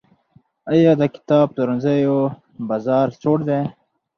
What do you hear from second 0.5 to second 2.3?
آیا د کتاب پلورنځیو